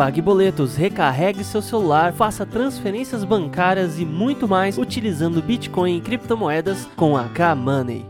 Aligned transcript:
pague 0.00 0.22
boletos, 0.22 0.76
recarregue 0.76 1.44
seu 1.44 1.60
celular, 1.60 2.14
faça 2.14 2.46
transferências 2.46 3.22
bancárias 3.22 3.98
e 3.98 4.04
muito 4.06 4.48
mais 4.48 4.78
utilizando 4.78 5.42
Bitcoin 5.42 5.98
e 5.98 6.00
criptomoedas 6.00 6.86
com 6.96 7.18
a 7.18 7.28
K-Money. 7.28 8.06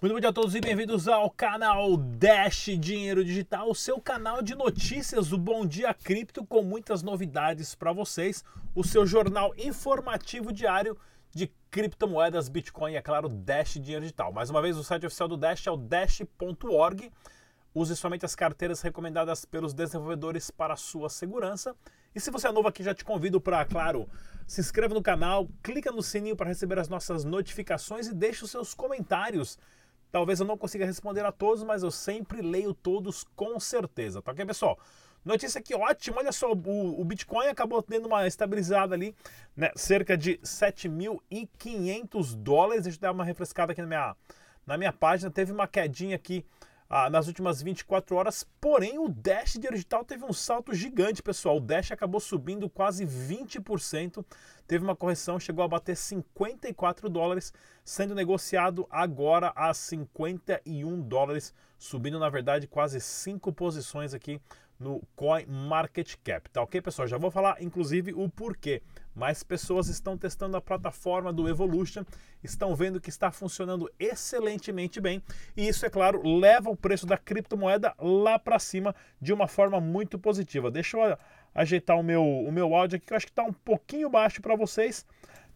Muito 0.00 0.14
bom 0.14 0.20
dia 0.20 0.28
a 0.28 0.32
todos 0.32 0.54
e 0.54 0.60
bem-vindos 0.60 1.08
ao 1.08 1.28
canal 1.28 1.96
Dash 1.96 2.66
Dinheiro 2.78 3.24
Digital, 3.24 3.68
o 3.68 3.74
seu 3.74 4.00
canal 4.00 4.40
de 4.40 4.54
notícias 4.54 5.30
do 5.30 5.36
Bom 5.36 5.66
Dia 5.66 5.92
Cripto 5.92 6.46
com 6.46 6.62
muitas 6.62 7.02
novidades 7.02 7.74
para 7.74 7.92
vocês, 7.92 8.44
o 8.72 8.84
seu 8.84 9.04
jornal 9.04 9.52
informativo 9.58 10.52
diário 10.52 10.96
de 11.34 11.52
criptomoedas, 11.70 12.48
Bitcoin 12.48 12.92
e, 12.92 12.96
é 12.96 13.02
claro, 13.02 13.28
Dash 13.28 13.74
Dinheiro 13.74 14.02
Digital. 14.02 14.32
Mais 14.32 14.50
uma 14.50 14.60
vez, 14.60 14.76
o 14.76 14.84
site 14.84 15.06
oficial 15.06 15.28
do 15.28 15.36
Dash 15.36 15.66
é 15.66 15.70
o 15.70 15.76
dash.org. 15.76 17.10
Use 17.74 17.96
somente 17.96 18.24
as 18.24 18.34
carteiras 18.34 18.80
recomendadas 18.80 19.44
pelos 19.44 19.72
desenvolvedores 19.72 20.50
para 20.50 20.74
sua 20.76 21.08
segurança. 21.08 21.74
E 22.14 22.20
se 22.20 22.30
você 22.30 22.48
é 22.48 22.52
novo 22.52 22.66
aqui, 22.66 22.82
já 22.82 22.92
te 22.92 23.04
convido 23.04 23.40
para, 23.40 23.64
claro, 23.64 24.08
se 24.46 24.60
inscreva 24.60 24.92
no 24.92 25.02
canal, 25.02 25.48
clica 25.62 25.92
no 25.92 26.02
sininho 26.02 26.34
para 26.34 26.48
receber 26.48 26.78
as 26.78 26.88
nossas 26.88 27.24
notificações 27.24 28.08
e 28.08 28.14
deixe 28.14 28.44
os 28.44 28.50
seus 28.50 28.74
comentários 28.74 29.56
Talvez 30.10 30.40
eu 30.40 30.46
não 30.46 30.58
consiga 30.58 30.84
responder 30.84 31.24
a 31.24 31.30
todos, 31.30 31.62
mas 31.62 31.82
eu 31.82 31.90
sempre 31.90 32.42
leio 32.42 32.74
todos 32.74 33.24
com 33.36 33.60
certeza, 33.60 34.20
tá 34.20 34.32
ok, 34.32 34.44
pessoal? 34.44 34.78
Notícia 35.24 35.58
aqui 35.58 35.74
ótima, 35.74 36.18
olha 36.18 36.32
só, 36.32 36.50
o, 36.50 37.00
o 37.00 37.04
Bitcoin 37.04 37.48
acabou 37.48 37.82
tendo 37.82 38.06
uma 38.06 38.26
estabilizada 38.26 38.94
ali, 38.94 39.14
né, 39.54 39.70
cerca 39.76 40.16
de 40.16 40.38
7.500 40.38 42.34
dólares. 42.36 42.84
Deixa 42.84 42.96
eu 42.96 43.02
dar 43.02 43.12
uma 43.12 43.24
refrescada 43.24 43.72
aqui 43.72 43.82
na 43.82 43.86
minha, 43.86 44.16
na 44.66 44.78
minha 44.78 44.92
página, 44.92 45.30
teve 45.30 45.52
uma 45.52 45.66
quedinha 45.66 46.16
aqui 46.16 46.44
ah, 46.88 47.10
nas 47.10 47.28
últimas 47.28 47.60
24 47.60 48.16
horas. 48.16 48.46
Porém, 48.58 48.98
o 48.98 49.08
Dash 49.08 49.58
digital 49.58 50.06
teve 50.06 50.24
um 50.24 50.32
salto 50.32 50.74
gigante, 50.74 51.22
pessoal. 51.22 51.58
O 51.58 51.60
Dash 51.60 51.92
acabou 51.92 52.18
subindo 52.18 52.70
quase 52.70 53.04
20%. 53.04 54.24
Teve 54.66 54.84
uma 54.84 54.96
correção, 54.96 55.38
chegou 55.38 55.62
a 55.62 55.68
bater 55.68 55.96
54 55.96 57.10
dólares, 57.10 57.52
sendo 57.84 58.14
negociado 58.14 58.86
agora 58.88 59.52
a 59.54 59.74
51 59.74 61.02
dólares, 61.02 61.52
subindo 61.78 62.18
na 62.18 62.30
verdade 62.30 62.66
quase 62.66 63.00
5 63.00 63.52
posições 63.52 64.14
aqui 64.14 64.40
no 64.80 65.02
Coin 65.14 65.44
Market 65.46 66.14
Cap, 66.24 66.48
tá 66.50 66.62
ok, 66.62 66.80
pessoal? 66.80 67.06
Já 67.06 67.18
vou 67.18 67.30
falar 67.30 67.62
inclusive 67.62 68.14
o 68.14 68.28
porquê. 68.28 68.82
Mais 69.14 69.42
pessoas 69.42 69.88
estão 69.88 70.16
testando 70.16 70.56
a 70.56 70.60
plataforma 70.60 71.32
do 71.32 71.48
Evolution, 71.48 72.02
estão 72.42 72.74
vendo 72.74 73.00
que 73.00 73.10
está 73.10 73.30
funcionando 73.30 73.90
excelentemente 73.98 75.00
bem, 75.00 75.22
e 75.56 75.68
isso, 75.68 75.84
é 75.84 75.90
claro, 75.90 76.26
leva 76.26 76.70
o 76.70 76.76
preço 76.76 77.06
da 77.06 77.18
criptomoeda 77.18 77.92
lá 77.98 78.38
para 78.38 78.58
cima 78.58 78.94
de 79.20 79.32
uma 79.32 79.46
forma 79.46 79.80
muito 79.80 80.18
positiva. 80.18 80.70
Deixa 80.70 80.96
eu 80.96 81.18
ajeitar 81.54 81.98
o 81.98 82.02
meu, 82.02 82.24
o 82.24 82.50
meu 82.50 82.74
áudio 82.74 82.96
aqui, 82.96 83.06
que 83.06 83.12
eu 83.12 83.16
acho 83.16 83.26
que 83.26 83.32
está 83.32 83.42
um 83.42 83.52
pouquinho 83.52 84.08
baixo 84.08 84.40
para 84.40 84.56
vocês. 84.56 85.04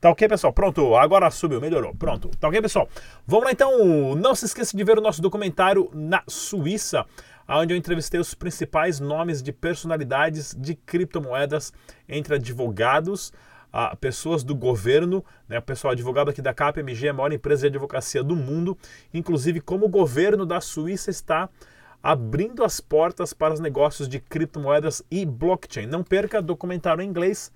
Tá 0.05 0.11
ok, 0.11 0.29
pessoal? 0.29 0.53
Pronto, 0.53 0.95
agora 0.97 1.31
subiu, 1.31 1.59
melhorou. 1.63 1.95
Pronto. 1.95 2.29
Tá 2.39 2.49
ok, 2.49 2.61
pessoal? 2.61 2.87
Vamos 3.27 3.47
lá 3.47 3.53
então. 3.53 4.15
Não 4.15 4.35
se 4.35 4.45
esqueça 4.45 4.77
de 4.77 4.85
ver 4.85 4.99
o 4.99 5.01
nosso 5.01 5.23
documentário 5.23 5.91
na 5.95 6.23
Suíça 6.29 7.07
onde 7.49 7.75
eu 7.75 7.79
entrevistei 7.79 8.19
os 8.19 8.35
principais 8.35 9.01
nomes 9.01 9.43
de 9.43 9.53
personalidades 9.53 10.55
de 10.59 10.75
criptomoedas 10.75 11.73
entre 12.09 12.37
advogados, 12.37 13.33
a 13.73 13.97
pessoas 13.97 14.45
do 14.45 14.55
governo, 14.55 15.25
né, 15.49 15.61
pessoal 15.61 15.93
advogado 15.93 16.31
aqui 16.31 16.41
da 16.41 16.55
KPMG, 16.55 17.09
a 17.09 17.13
maior 17.13 17.33
empresa 17.33 17.63
de 17.63 17.77
advocacia 17.77 18.23
do 18.23 18.37
mundo, 18.37 18.79
inclusive 19.13 19.61
como 19.61 19.87
o 19.87 19.89
governo 19.89 20.47
da 20.47 20.61
Suíça 20.61 21.11
está 21.11 21.49
abrindo 22.01 22.63
as 22.63 22.81
portas 22.81 23.33
para 23.33 23.53
os 23.53 23.61
negócios 23.61 24.09
de 24.09 24.21
criptomoedas 24.21 25.03
e 25.11 25.25
blockchain. 25.27 25.87
Não 25.87 26.05
perca 26.05 26.41
documentário 26.41 27.03
em 27.03 27.09
inglês 27.09 27.51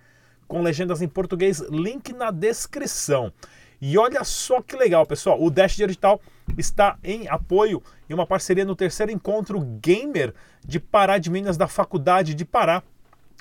com 0.48 0.62
legendas 0.62 1.02
em 1.02 1.08
português, 1.08 1.60
link 1.70 2.12
na 2.12 2.30
descrição. 2.30 3.32
E 3.80 3.96
olha 3.96 4.24
só 4.24 4.60
que 4.60 4.76
legal, 4.76 5.06
pessoal, 5.06 5.40
o 5.42 5.50
Dash 5.50 5.76
Digital 5.76 6.20
está 6.56 6.98
em 7.04 7.28
apoio 7.28 7.82
e 8.08 8.14
uma 8.14 8.26
parceria 8.26 8.64
no 8.64 8.74
terceiro 8.74 9.12
encontro 9.12 9.60
gamer 9.80 10.34
de 10.64 10.80
Pará 10.80 11.18
de 11.18 11.30
Minas 11.30 11.56
da 11.56 11.68
Faculdade 11.68 12.34
de 12.34 12.44
Pará. 12.44 12.82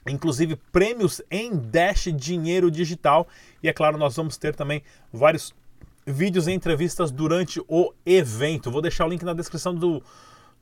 Inclusive 0.08 0.56
prêmios 0.72 1.22
em 1.30 1.56
Dash 1.56 2.08
Dinheiro 2.16 2.72
Digital. 2.72 3.28
E 3.62 3.68
é 3.68 3.74
claro, 3.74 3.98
nós 3.98 4.16
vamos 4.16 4.38
ter 4.38 4.56
também 4.56 4.84
vários 5.12 5.54
vídeos 6.06 6.48
e 6.48 6.54
entrevistas 6.54 7.12
durante 7.12 7.62
o 7.68 7.92
evento. 8.06 8.72
Vou 8.72 8.82
deixar 8.82 9.06
o 9.06 9.10
link 9.10 9.24
na 9.24 9.34
descrição 9.34 9.76
do, 9.76 10.02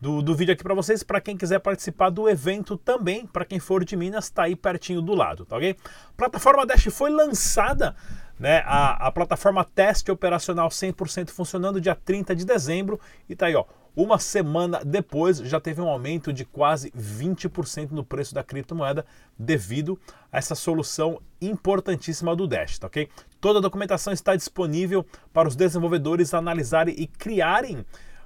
do, 0.02 0.22
do 0.22 0.36
vídeo 0.36 0.53
aqui 0.53 0.63
para 0.63 0.74
vocês, 0.74 1.03
para 1.03 1.22
quem 1.22 1.38
quiser 1.38 1.59
participar 1.59 2.09
do 2.09 2.28
evento 2.28 2.75
também, 2.78 3.28
para 3.28 3.46
quem 3.46 3.59
for 3.59 3.86
de 3.86 3.96
Minas, 3.96 4.25
está 4.25 4.44
aí 4.44 4.56
pertinho 4.56 5.02
do 5.02 5.13
lado, 5.13 5.46
tá 5.46 5.57
ok? 5.57 5.75
Plataforma 6.18 6.66
Dash 6.66 6.86
foi 6.86 7.12
lançada 7.12 7.96
né, 8.40 8.63
a, 8.66 9.07
a 9.07 9.12
plataforma 9.12 9.63
teste 9.63 10.12
operacional 10.12 10.69
100% 10.69 11.29
funcionando 11.29 11.81
dia 11.81 11.96
30 11.96 12.35
de 12.35 12.46
dezembro 12.46 13.00
e 13.29 13.35
tá 13.35 13.47
aí, 13.47 13.56
ó. 13.56 13.66
Uma 13.96 14.19
semana 14.19 14.84
depois 14.84 15.38
já 15.38 15.57
teve 15.57 15.79
um 15.79 15.88
aumento 15.88 16.34
de 16.34 16.44
quase 16.44 16.91
20% 16.91 17.91
no 17.91 18.03
preço 18.03 18.35
da 18.35 18.44
criptomoeda 18.44 19.06
devido 19.40 19.97
a 20.29 20.38
essa 20.38 20.53
solução 20.53 21.22
importantíssima 21.41 22.35
do 22.35 22.45
Dash, 22.45 22.78
tá 22.78 22.88
ok? 22.88 23.07
Toda 23.40 23.59
a 23.59 23.62
documentação 23.62 24.12
está 24.12 24.35
disponível 24.35 25.06
para 25.31 25.47
os 25.47 25.56
desenvolvedores 25.56 26.34
analisarem 26.34 26.94
e 26.97 27.07
criarem 27.07 27.85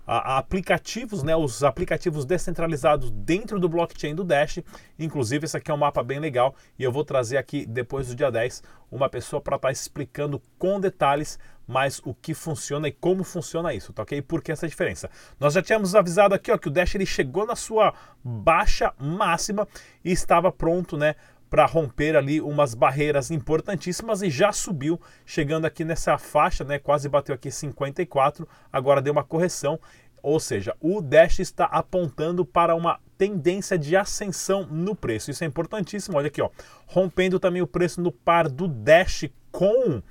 aplicativos, 0.09 1.22
né, 1.22 1.36
os 1.36 1.64
aplicativos 1.64 2.25
descentralizados 2.25 3.12
dentro 3.12 3.59
do 3.59 3.70
blockchain 3.70 4.16
do 4.16 4.24
Dash. 4.24 4.59
Inclusive, 4.97 5.46
esse 5.46 5.56
aqui 5.56 5.70
é 5.70 5.74
um 5.74 5.78
mapa 5.78 6.02
bem 6.02 6.20
legal 6.20 6.56
e 6.78 6.84
eu 6.84 6.92
vou 6.92 7.06
trazer 7.06 7.38
aqui 7.38 7.66
depois 7.66 8.08
do 8.08 8.16
dia 8.16 8.31
10 8.31 8.64
uma 8.92 9.08
pessoa 9.08 9.40
para 9.40 9.56
estar 9.56 9.68
tá 9.68 9.72
explicando 9.72 10.42
com 10.58 10.80
detalhes 10.80 11.38
mais 11.68 12.02
o 12.03 12.16
que 12.16 12.34
funciona 12.34 12.88
e 12.88 12.92
como 12.92 13.24
funciona 13.24 13.72
isso, 13.75 13.94
tá 13.94 14.02
ok? 14.02 14.18
E 14.18 14.22
por 14.24 14.42
que 14.42 14.52
essa 14.52 14.68
diferença? 14.68 15.08
Nós 15.40 15.53
já 15.53 15.62
tínhamos 15.62 15.94
avisado 15.94 16.34
aqui 16.34 16.52
ó, 16.52 16.58
que 16.58 16.68
o 16.68 16.72
Dash 16.72 16.96
ele 16.96 17.06
chegou 17.06 17.46
na 17.46 17.56
sua 17.56 17.94
baixa 18.24 18.92
máxima 18.98 19.68
e 20.03 20.12
estava 20.12 20.52
pronto, 20.52 20.98
né? 20.98 21.16
Para 21.50 21.66
romper 21.66 22.16
ali 22.16 22.40
umas 22.40 22.74
barreiras 22.74 23.32
importantíssimas 23.32 24.22
e 24.22 24.30
já 24.30 24.52
subiu, 24.52 25.00
chegando 25.26 25.66
aqui 25.66 25.84
nessa 25.84 26.18
faixa, 26.18 26.64
né? 26.64 26.78
Quase 26.78 27.10
bateu 27.10 27.34
aqui 27.34 27.50
54, 27.50 28.48
agora 28.72 29.02
deu 29.02 29.12
uma 29.12 29.24
correção, 29.24 29.80
ou 30.22 30.40
seja, 30.40 30.76
o 30.80 31.02
Dash 31.02 31.40
está 31.40 31.66
apontando 31.66 32.46
para 32.46 32.76
uma 32.76 33.00
tendência 33.18 33.78
de 33.78 33.96
ascensão 33.96 34.66
no 34.66 34.96
preço. 34.96 35.32
Isso 35.32 35.44
é 35.44 35.48
importantíssimo. 35.48 36.18
Olha 36.18 36.28
aqui, 36.28 36.42
ó, 36.42 36.50
rompendo 36.88 37.40
também 37.40 37.62
o 37.62 37.68
preço 37.68 38.02
no 38.02 38.12
par 38.12 38.48
do 38.48 38.68
Dash 38.68 39.26
com, 39.52 40.02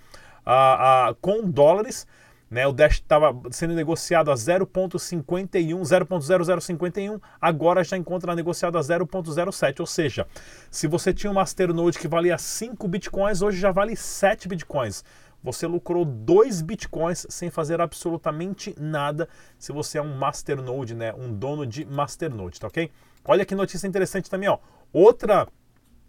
a, 0.44 1.14
com 1.20 1.48
dólares. 1.48 2.06
Né, 2.50 2.66
o 2.66 2.72
Dash 2.72 2.94
estava 2.94 3.38
sendo 3.50 3.74
negociado 3.74 4.30
a 4.30 4.34
0.51, 4.34 5.80
0.0051, 5.82 7.20
agora 7.38 7.84
já 7.84 7.96
encontra 7.96 8.34
negociado 8.34 8.78
a 8.78 8.80
0.07. 8.80 9.80
Ou 9.80 9.86
seja, 9.86 10.26
se 10.70 10.86
você 10.86 11.12
tinha 11.12 11.30
um 11.30 11.34
Masternode 11.34 11.98
que 11.98 12.08
valia 12.08 12.38
5 12.38 12.88
bitcoins, 12.88 13.42
hoje 13.42 13.58
já 13.58 13.70
vale 13.70 13.94
7 13.94 14.48
bitcoins. 14.48 15.04
Você 15.42 15.66
lucrou 15.66 16.04
2 16.04 16.62
bitcoins 16.62 17.26
sem 17.28 17.50
fazer 17.50 17.80
absolutamente 17.80 18.74
nada 18.80 19.28
se 19.58 19.70
você 19.70 19.98
é 19.98 20.02
um 20.02 20.16
Masternode, 20.16 20.94
né, 20.94 21.12
um 21.14 21.32
dono 21.32 21.66
de 21.66 21.84
Masternode, 21.84 22.58
tá 22.58 22.66
ok? 22.66 22.90
Olha 23.24 23.44
que 23.44 23.54
notícia 23.54 23.86
interessante 23.86 24.30
também, 24.30 24.48
ó. 24.48 24.58
Outra 24.90 25.46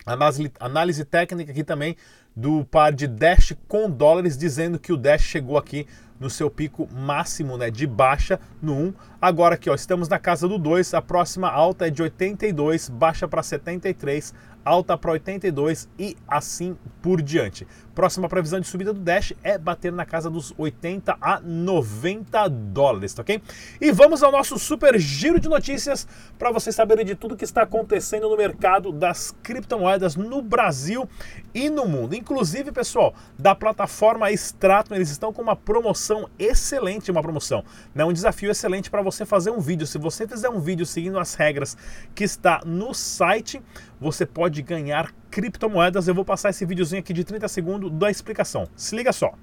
análise, 0.05 1.05
técnica 1.05 1.51
aqui 1.51 1.63
também 1.63 1.95
do 2.35 2.63
par 2.65 2.93
de 2.93 3.07
Dash 3.07 3.53
com 3.67 3.89
dólares, 3.89 4.37
dizendo 4.37 4.79
que 4.79 4.93
o 4.93 4.97
Dash 4.97 5.21
chegou 5.21 5.57
aqui 5.57 5.87
no 6.19 6.29
seu 6.29 6.49
pico 6.49 6.87
máximo 6.91 7.57
né, 7.57 7.71
de 7.71 7.87
baixa 7.87 8.39
no 8.61 8.73
1. 8.73 8.93
Agora 9.21 9.55
aqui, 9.55 9.69
ó, 9.69 9.75
estamos 9.75 10.09
na 10.09 10.19
casa 10.19 10.47
do 10.47 10.57
2, 10.57 10.93
a 10.93 11.01
próxima 11.01 11.49
alta 11.49 11.87
é 11.87 11.89
de 11.89 12.01
82, 12.01 12.89
baixa 12.89 13.27
para 13.27 13.41
73, 13.41 14.33
alta 14.69 14.97
para 14.97 15.11
82 15.11 15.89
e 15.97 16.15
assim 16.27 16.77
por 17.01 17.21
diante. 17.21 17.65
Próxima 17.95 18.29
previsão 18.29 18.59
de 18.59 18.67
subida 18.67 18.93
do 18.93 18.99
Dash 18.99 19.33
é 19.43 19.57
bater 19.57 19.91
na 19.91 20.05
casa 20.05 20.29
dos 20.29 20.53
80 20.57 21.17
a 21.19 21.39
90 21.41 22.47
dólares, 22.47 23.13
tá 23.13 23.21
ok? 23.21 23.41
E 23.81 23.91
vamos 23.91 24.23
ao 24.23 24.31
nosso 24.31 24.57
super 24.57 24.97
giro 24.97 25.39
de 25.39 25.49
notícias 25.49 26.07
para 26.37 26.51
vocês 26.51 26.75
saberem 26.75 27.05
de 27.05 27.15
tudo 27.15 27.35
que 27.35 27.43
está 27.43 27.63
acontecendo 27.63 28.29
no 28.29 28.37
mercado 28.37 28.91
das 28.91 29.35
criptomoedas 29.43 30.15
no 30.15 30.41
Brasil 30.41 31.09
e 31.53 31.69
no 31.69 31.85
mundo. 31.85 32.15
Inclusive, 32.15 32.71
pessoal, 32.71 33.13
da 33.37 33.55
plataforma 33.55 34.31
Stratum, 34.31 34.95
eles 34.95 35.09
estão 35.09 35.33
com 35.33 35.41
uma 35.41 35.55
promoção 35.55 36.29
excelente, 36.37 37.11
uma 37.11 37.21
promoção, 37.21 37.65
né? 37.93 38.05
um 38.05 38.13
desafio 38.13 38.51
excelente 38.51 38.89
para 38.89 39.01
você 39.01 39.25
fazer 39.25 39.49
um 39.49 39.59
vídeo. 39.59 39.87
Se 39.87 39.97
você 39.97 40.27
fizer 40.27 40.49
um 40.49 40.59
vídeo 40.59 40.85
seguindo 40.85 41.19
as 41.19 41.33
regras 41.33 41.75
que 42.13 42.23
está 42.23 42.61
no 42.65 42.93
site, 42.93 43.61
você 43.99 44.25
pode 44.25 44.61
ganhar 44.61 45.13
criptomoedas. 45.29 46.07
Eu 46.07 46.15
vou 46.15 46.25
passar 46.25 46.49
esse 46.49 46.65
videozinho 46.65 46.99
aqui 46.99 47.13
de 47.13 47.23
30 47.23 47.47
segundos 47.47 47.91
da 47.91 48.09
explicação. 48.09 48.67
Se 48.75 48.95
liga 48.95 49.11
só. 49.11 49.33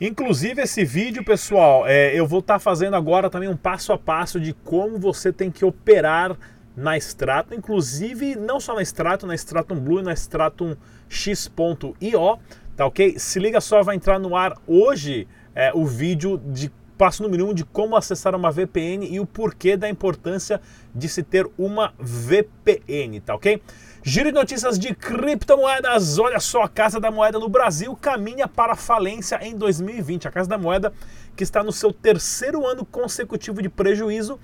Inclusive 0.00 0.62
esse 0.62 0.84
vídeo, 0.84 1.24
pessoal, 1.24 1.84
é, 1.84 2.14
eu 2.14 2.24
vou 2.24 2.38
estar 2.38 2.54
tá 2.54 2.60
fazendo 2.60 2.94
agora 2.94 3.28
também 3.28 3.48
um 3.48 3.56
passo 3.56 3.92
a 3.92 3.98
passo 3.98 4.38
de 4.38 4.52
como 4.52 4.96
você 4.96 5.32
tem 5.32 5.50
que 5.50 5.64
operar 5.64 6.36
na 6.76 6.96
Stratum, 6.96 7.54
inclusive 7.56 8.36
não 8.36 8.60
só 8.60 8.76
na 8.76 8.82
Stratum, 8.82 9.26
na 9.26 9.34
Stratum 9.34 9.74
Blue 9.74 9.98
e 9.98 10.02
na 10.04 10.12
Stratum 10.12 10.76
X.io, 11.08 12.38
tá 12.76 12.86
ok? 12.86 13.18
Se 13.18 13.40
liga 13.40 13.60
só, 13.60 13.82
vai 13.82 13.96
entrar 13.96 14.20
no 14.20 14.36
ar 14.36 14.56
hoje 14.68 15.26
é, 15.52 15.72
o 15.74 15.84
vídeo 15.84 16.38
de 16.38 16.70
passo 16.98 17.24
1 17.24 17.48
um 17.48 17.54
de 17.54 17.64
como 17.64 17.96
acessar 17.96 18.34
uma 18.34 18.50
VPN 18.50 19.06
e 19.06 19.20
o 19.20 19.24
porquê 19.24 19.76
da 19.76 19.88
importância 19.88 20.60
de 20.92 21.08
se 21.08 21.22
ter 21.22 21.48
uma 21.56 21.94
VPN, 21.96 23.20
tá 23.20 23.36
ok? 23.36 23.62
Giro 24.02 24.30
de 24.30 24.34
notícias 24.34 24.78
de 24.78 24.94
criptomoedas. 24.94 26.18
Olha 26.18 26.40
só, 26.40 26.62
a 26.62 26.68
Casa 26.68 26.98
da 26.98 27.10
Moeda 27.10 27.38
no 27.38 27.48
Brasil 27.48 27.94
caminha 27.94 28.48
para 28.48 28.74
falência 28.74 29.38
em 29.42 29.54
2020. 29.56 30.26
A 30.26 30.30
Casa 30.30 30.48
da 30.48 30.58
Moeda, 30.58 30.92
que 31.36 31.44
está 31.44 31.62
no 31.62 31.72
seu 31.72 31.92
terceiro 31.92 32.66
ano 32.66 32.84
consecutivo 32.84 33.62
de 33.62 33.68
prejuízo, 33.68 34.38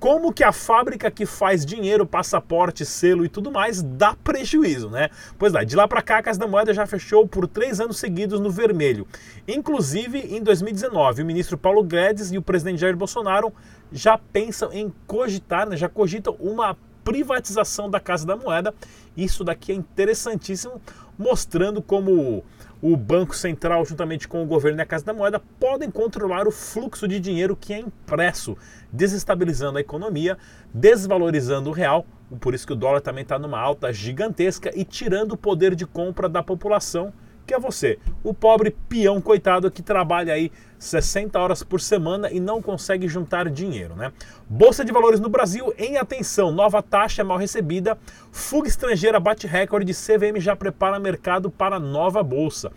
como 0.00 0.32
que 0.32 0.42
a 0.42 0.50
fábrica 0.50 1.10
que 1.10 1.26
faz 1.26 1.64
dinheiro, 1.64 2.06
passaporte, 2.06 2.86
selo 2.86 3.22
e 3.22 3.28
tudo 3.28 3.52
mais 3.52 3.82
dá 3.82 4.16
prejuízo, 4.24 4.88
né? 4.88 5.10
Pois 5.38 5.54
é, 5.54 5.62
de 5.62 5.76
lá 5.76 5.86
para 5.86 6.00
cá 6.00 6.18
a 6.18 6.22
Casa 6.22 6.40
da 6.40 6.46
Moeda 6.46 6.72
já 6.72 6.86
fechou 6.86 7.28
por 7.28 7.46
três 7.46 7.80
anos 7.80 7.98
seguidos 7.98 8.40
no 8.40 8.50
vermelho. 8.50 9.06
Inclusive, 9.46 10.18
em 10.18 10.42
2019, 10.42 11.22
o 11.22 11.26
ministro 11.26 11.58
Paulo 11.58 11.84
Guedes 11.84 12.32
e 12.32 12.38
o 12.38 12.42
presidente 12.42 12.80
Jair 12.80 12.96
Bolsonaro 12.96 13.52
já 13.92 14.16
pensam 14.16 14.72
em 14.72 14.90
cogitar, 15.06 15.68
né, 15.68 15.76
já 15.76 15.88
cogitam 15.88 16.34
uma 16.40 16.74
privatização 17.04 17.90
da 17.90 18.00
Casa 18.00 18.26
da 18.26 18.36
Moeda. 18.36 18.74
Isso 19.14 19.44
daqui 19.44 19.70
é 19.70 19.74
interessantíssimo, 19.74 20.80
mostrando 21.20 21.82
como 21.82 22.42
o 22.80 22.96
Banco 22.96 23.36
Central, 23.36 23.84
juntamente 23.84 24.26
com 24.26 24.42
o 24.42 24.46
governo 24.46 24.78
e 24.78 24.82
a 24.82 24.86
Casa 24.86 25.04
da 25.04 25.12
Moeda, 25.12 25.38
podem 25.38 25.90
controlar 25.90 26.48
o 26.48 26.50
fluxo 26.50 27.06
de 27.06 27.20
dinheiro 27.20 27.54
que 27.54 27.74
é 27.74 27.78
impresso, 27.78 28.56
desestabilizando 28.90 29.76
a 29.76 29.82
economia, 29.82 30.38
desvalorizando 30.72 31.68
o 31.68 31.74
real, 31.74 32.06
por 32.40 32.54
isso 32.54 32.66
que 32.66 32.72
o 32.72 32.76
dólar 32.76 33.02
também 33.02 33.22
está 33.22 33.38
numa 33.38 33.60
alta 33.60 33.92
gigantesca 33.92 34.70
e 34.74 34.82
tirando 34.82 35.32
o 35.32 35.36
poder 35.36 35.74
de 35.74 35.84
compra 35.84 36.26
da 36.26 36.42
população 36.42 37.12
que 37.50 37.54
é 37.54 37.58
você, 37.58 37.98
o 38.22 38.32
pobre 38.32 38.76
peão 38.88 39.20
coitado 39.20 39.72
que 39.72 39.82
trabalha 39.82 40.32
aí 40.32 40.52
60 40.78 41.36
horas 41.36 41.64
por 41.64 41.80
semana 41.80 42.30
e 42.30 42.38
não 42.38 42.62
consegue 42.62 43.08
juntar 43.08 43.50
dinheiro, 43.50 43.96
né? 43.96 44.12
Bolsa 44.48 44.84
de 44.84 44.92
Valores 44.92 45.18
no 45.18 45.28
Brasil 45.28 45.74
em 45.76 45.96
atenção, 45.96 46.52
nova 46.52 46.80
taxa 46.80 47.24
mal 47.24 47.36
recebida, 47.36 47.98
fuga 48.30 48.68
estrangeira 48.68 49.18
bate 49.18 49.48
recorde, 49.48 49.92
CVM 49.92 50.38
já 50.38 50.54
prepara 50.54 51.00
mercado 51.00 51.50
para 51.50 51.80
nova 51.80 52.22
bolsa. 52.22 52.70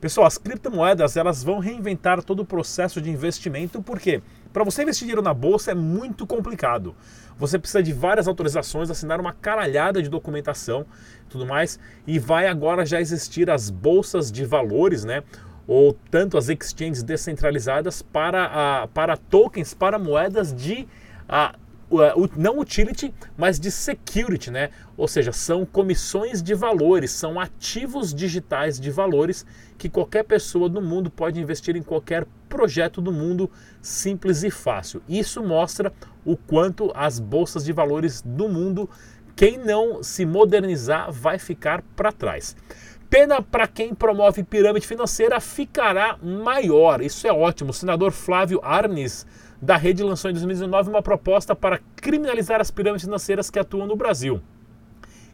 Pessoal, 0.00 0.28
as 0.28 0.38
criptomoedas 0.38 1.16
elas 1.16 1.42
vão 1.42 1.58
reinventar 1.58 2.22
todo 2.22 2.40
o 2.40 2.46
processo 2.46 3.02
de 3.02 3.10
investimento, 3.10 3.82
porque 3.82 4.22
para 4.52 4.64
você 4.64 4.82
investir 4.82 5.06
dinheiro 5.06 5.22
na 5.22 5.32
bolsa 5.34 5.72
é 5.72 5.74
muito 5.74 6.26
complicado. 6.26 6.94
Você 7.38 7.58
precisa 7.58 7.82
de 7.82 7.92
várias 7.92 8.28
autorizações, 8.28 8.90
assinar 8.90 9.20
uma 9.20 9.32
caralhada 9.32 10.02
de 10.02 10.08
documentação, 10.08 10.84
tudo 11.28 11.46
mais, 11.46 11.78
e 12.06 12.18
vai 12.18 12.46
agora 12.46 12.84
já 12.84 13.00
existir 13.00 13.48
as 13.50 13.70
bolsas 13.70 14.30
de 14.30 14.44
valores, 14.44 15.04
né? 15.04 15.22
Ou 15.66 15.96
tanto 16.10 16.36
as 16.36 16.48
exchanges 16.48 17.02
descentralizadas 17.02 18.02
para, 18.02 18.44
a, 18.82 18.88
para 18.88 19.16
tokens, 19.16 19.72
para 19.72 19.98
moedas 19.98 20.52
de 20.52 20.86
a, 21.28 21.54
não 22.36 22.58
utility, 22.58 23.12
mas 23.36 23.58
de 23.58 23.70
security, 23.70 24.50
né? 24.50 24.70
Ou 24.96 25.08
seja, 25.08 25.32
são 25.32 25.66
comissões 25.66 26.42
de 26.42 26.54
valores, 26.54 27.10
são 27.10 27.40
ativos 27.40 28.14
digitais 28.14 28.78
de 28.78 28.90
valores 28.90 29.44
que 29.76 29.88
qualquer 29.88 30.24
pessoa 30.24 30.68
do 30.68 30.80
mundo 30.80 31.10
pode 31.10 31.40
investir 31.40 31.74
em 31.76 31.82
qualquer 31.82 32.26
projeto 32.48 33.00
do 33.00 33.10
mundo 33.10 33.50
simples 33.82 34.42
e 34.42 34.50
fácil. 34.50 35.02
Isso 35.08 35.42
mostra 35.42 35.92
o 36.24 36.36
quanto 36.36 36.92
as 36.94 37.18
bolsas 37.18 37.64
de 37.64 37.72
valores 37.72 38.22
do 38.22 38.48
mundo, 38.48 38.88
quem 39.34 39.58
não 39.58 40.02
se 40.02 40.24
modernizar 40.26 41.10
vai 41.10 41.38
ficar 41.38 41.82
para 41.96 42.12
trás. 42.12 42.54
Pena 43.08 43.42
para 43.42 43.66
quem 43.66 43.92
promove 43.92 44.44
pirâmide 44.44 44.86
financeira 44.86 45.40
ficará 45.40 46.16
maior. 46.22 47.02
Isso 47.02 47.26
é 47.26 47.32
ótimo. 47.32 47.70
O 47.70 47.74
senador 47.74 48.12
Flávio 48.12 48.60
Arnes 48.62 49.26
da 49.60 49.76
rede 49.76 50.02
lançou 50.02 50.30
em 50.30 50.34
2019 50.34 50.88
uma 50.88 51.02
proposta 51.02 51.54
para 51.54 51.80
criminalizar 51.96 52.60
as 52.60 52.70
pirâmides 52.70 53.04
financeiras 53.04 53.50
que 53.50 53.58
atuam 53.58 53.86
no 53.86 53.96
Brasil. 53.96 54.40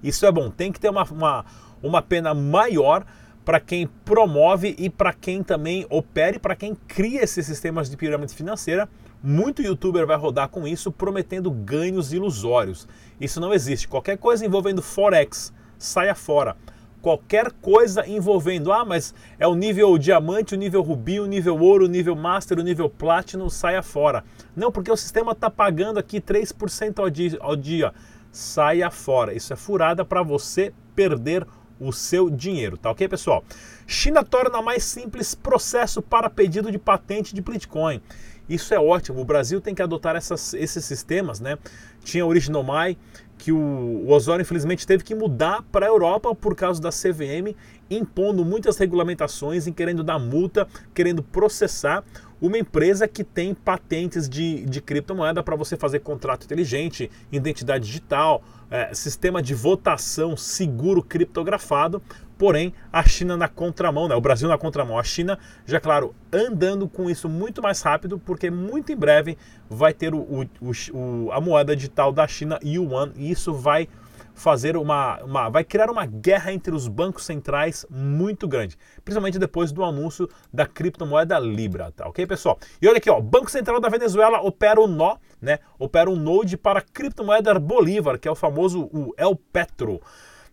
Isso 0.03 0.27
é 0.27 0.33
bom, 0.33 0.51
tem 0.51 0.73
que 0.73 0.81
ter 0.81 0.91
uma, 0.91 1.05
uma, 1.05 1.45
uma 1.83 2.03
pena 2.03 2.35
maior 2.35 3.05
para 3.45 3.61
quem 3.61 3.87
promove 4.05 4.75
e 4.77 4.91
para 4.91 5.13
quem 5.13 5.43
também 5.43 5.87
opere, 5.89 6.39
para 6.39 6.57
quem 6.57 6.77
cria 6.89 7.23
esses 7.23 7.47
sistemas 7.47 7.89
de 7.89 7.97
pirâmide 7.97 8.35
financeira. 8.35 8.89
Muito 9.23 9.63
youtuber 9.63 10.07
vai 10.07 10.17
rodar 10.17 10.49
com 10.49 10.67
isso, 10.67 10.91
prometendo 10.91 11.51
ganhos 11.51 12.13
ilusórios. 12.13 12.89
Isso 13.21 13.41
não 13.41 13.55
existe. 13.55 13.89
Qualquer 13.89 14.19
coisa 14.19 14.45
envolvendo 14.45 14.83
Forex, 14.83 15.53
saia 15.79 16.15
fora 16.15 16.57
qualquer 17.07 17.53
coisa 17.63 18.05
envolvendo, 18.05 18.73
ah, 18.73 18.85
mas 18.85 19.15
é 19.39 19.47
o 19.47 19.55
nível 19.55 19.97
diamante, 19.97 20.57
o 20.57 20.59
nível 20.59 20.83
rubi, 20.83 21.21
o 21.21 21.27
nível 21.27 21.57
ouro, 21.57 21.85
o 21.85 21.89
nível 21.89 22.17
master, 22.17 22.59
o 22.59 22.65
nível 22.65 22.91
platinum, 22.91 23.49
saia 23.49 23.81
fora. 23.81 24.25
Não, 24.57 24.73
porque 24.73 24.91
o 24.91 24.97
sistema 24.97 25.31
está 25.31 25.49
pagando 25.49 26.01
aqui 26.01 26.21
3% 26.21 26.99
ao 26.99 27.09
dia, 27.09 27.39
ao 27.39 27.55
dia. 27.55 27.95
Saia 28.33 28.91
fora. 28.91 29.33
Isso 29.33 29.53
é 29.53 29.57
furada 29.57 30.05
para 30.05 30.21
você 30.25 30.75
perder 30.97 31.47
o 31.79 31.93
seu 31.93 32.29
dinheiro, 32.29 32.77
tá 32.77 32.91
ok, 32.91 33.07
pessoal? 33.07 33.45
China 33.87 34.25
torna 34.25 34.61
mais 34.61 34.83
simples 34.83 35.33
processo 35.33 36.03
para 36.03 36.29
pedido 36.29 36.73
de 36.73 36.79
patente 36.79 37.33
de 37.33 37.41
Bitcoin. 37.41 38.03
Isso 38.49 38.73
é 38.73 38.79
ótimo. 38.79 39.21
O 39.21 39.25
Brasil 39.25 39.61
tem 39.61 39.75
que 39.75 39.83
adotar 39.83 40.15
essas, 40.17 40.55
esses 40.55 40.85
sistemas, 40.85 41.41
né? 41.41 41.59
Tinha 42.05 42.25
Original 42.25 42.63
My, 42.63 42.97
que 43.37 43.53
o, 43.53 43.57
o 43.59 44.11
Osório 44.13 44.43
infelizmente 44.43 44.87
teve 44.87 45.03
que 45.03 45.15
mudar 45.15 45.63
para 45.71 45.87
a 45.87 45.89
Europa 45.89 46.35
por 46.35 46.55
causa 46.55 46.81
da 46.81 46.91
CVM, 46.91 47.55
impondo 47.91 48.45
muitas 48.45 48.77
regulamentações 48.79 49.67
e 49.67 49.73
querendo 49.73 50.03
dar 50.03 50.19
multa, 50.19 50.67
querendo 50.95 51.23
processar 51.23 52.05
uma 52.41 52.59
empresa 52.59 53.09
que 53.09 53.25
tem 53.25 53.55
patentes 53.55 54.29
de, 54.29 54.65
de 54.67 54.81
criptomoeda 54.81 55.43
para 55.43 55.57
você 55.57 55.77
fazer 55.77 56.01
contrato 56.01 56.45
inteligente, 56.45 57.11
identidade 57.33 57.87
digital, 57.87 58.43
é, 58.71 58.93
sistema 58.93 59.43
de 59.43 59.55
votação 59.55 60.37
seguro 60.37 61.03
criptografado, 61.03 62.03
porém 62.39 62.73
a 62.93 63.03
China 63.03 63.37
na 63.37 63.49
contramão, 63.49 64.09
né? 64.09 64.15
o 64.15 64.21
Brasil 64.21 64.49
na 64.49 64.59
contramão, 64.59 64.99
a 64.99 65.03
China 65.03 65.39
já, 65.65 65.81
claro, 65.81 66.15
andando 66.33 66.89
com 66.89 67.09
isso 67.09 67.29
muito 67.29 67.63
mais 67.63 67.81
rápido, 67.83 68.19
porque 68.19 68.51
muito 68.51 68.93
em 68.93 68.97
breve 68.97 69.37
vai 69.69 69.93
ter 69.93 70.15
o, 70.15 70.19
o, 70.21 70.47
o 70.93 71.33
a 71.33 71.41
moeda 71.41 71.75
digital 71.75 72.13
da 72.13 72.27
China, 72.27 72.59
Yuan, 72.65 73.13
e 73.17 73.31
isso 73.31 73.53
vai 73.53 73.89
fazer 74.37 74.77
uma, 74.77 75.19
uma, 75.25 75.49
vai 75.49 75.65
criar 75.65 75.91
uma 75.91 76.05
guerra 76.05 76.53
entre 76.53 76.75
os 76.75 76.87
bancos 76.87 77.25
centrais 77.25 77.87
muito 77.89 78.47
grande, 78.47 78.77
principalmente 79.03 79.39
depois 79.39 79.73
do 79.73 79.83
anúncio 79.83 80.29
da 80.53 80.67
criptomoeda 80.67 81.39
Libra, 81.39 81.91
tá 81.91 82.07
ok, 82.07 82.27
pessoal? 82.27 82.59
E 82.81 82.87
olha 82.87 82.99
aqui, 82.99 83.09
ó, 83.09 83.19
Banco 83.19 83.51
Central 83.51 83.81
da 83.81 83.89
Venezuela 83.89 84.43
opera 84.43 84.79
o 84.79 84.87
nó, 84.87 85.17
né? 85.41 85.59
Opera 85.79 86.11
um 86.11 86.17
node 86.17 86.59
para 86.59 86.81
a 86.81 86.83
criptomoeda 86.83 87.59
Bolívar, 87.59 88.19
que 88.19 88.29
é 88.29 88.31
o 88.31 88.35
famoso 88.35 88.91
o 88.93 89.15
El 89.17 89.35
Petro, 89.37 90.03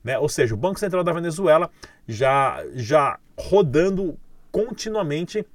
né? 0.03 0.17
Ou 0.17 0.27
seja, 0.27 0.53
o 0.53 0.57
Banco 0.57 0.79
Central 0.79 1.03
da 1.03 1.13
Venezuela 1.13 1.69
já 2.07 2.63
já 2.73 3.19
rodando 3.37 4.17
continuamente 4.51 5.45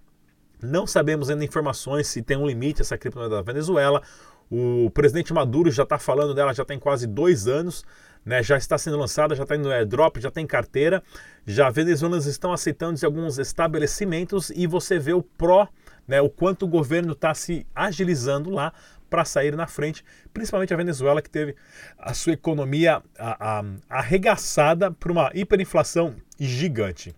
não 0.61 0.87
sabemos 0.87 1.31
ainda 1.31 1.45
informações 1.45 2.09
se 2.09 2.23
tem 2.23 2.37
um 2.37 2.47
limite 2.47 2.83
essa 2.83 2.99
criptomoeda 2.99 3.37
da 3.37 3.43
Venezuela. 3.43 4.03
O 4.51 4.91
presidente 4.91 5.33
Maduro 5.33 5.71
já 5.71 5.83
está 5.83 5.99
falando 5.99 6.35
dela 6.35 6.55
já 6.55 6.65
tem 6.65 6.79
quase 6.79 7.07
dois 7.07 7.47
anos 7.47 7.85
né, 8.29 8.43
já 8.43 8.59
está 8.59 8.77
sendo 8.77 8.99
lançada, 8.99 9.35
já 9.35 9.43
está 9.43 9.57
no 9.57 9.71
airdrop, 9.71 10.19
já 10.19 10.31
tem 10.31 10.47
carteira, 10.47 11.03
já 11.47 11.71
venezuelanos 11.71 12.27
estão 12.27 12.53
aceitando 12.53 12.99
de 12.99 13.07
alguns 13.07 13.39
estabelecimentos 13.39 14.51
e 14.51 14.67
você 14.67 14.99
vê 14.99 15.15
o 15.15 15.23
pró, 15.23 15.67
né, 16.09 16.21
o 16.23 16.31
quanto 16.31 16.65
o 16.65 16.69
governo 16.69 17.13
está 17.13 17.35
se 17.35 17.67
agilizando 17.75 18.51
lá 18.51 18.73
para 19.09 19.25
sair 19.25 19.55
na 19.55 19.67
frente, 19.67 20.05
principalmente 20.33 20.73
a 20.73 20.77
Venezuela 20.77 21.23
que 21.23 21.31
teve 21.31 21.55
a 21.99 22.13
sua 22.15 22.33
economia 22.33 23.03
a, 23.19 23.61
a, 23.61 23.65
arregaçada 23.89 24.91
por 24.91 25.11
uma 25.11 25.31
hiperinflação 25.35 26.15
gigante. 26.39 27.15